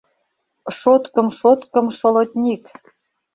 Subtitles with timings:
[0.77, 2.63] Шоткым-шоткым шолотник